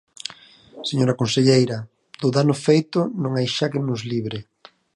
Señora 0.89 1.17
conselleira, 1.21 1.77
do 2.21 2.29
dano 2.37 2.55
feito 2.67 2.99
non 3.23 3.31
hai 3.33 3.47
xa 3.55 3.65
quen 3.71 3.83
nos 3.89 4.01
libre. 4.11 4.39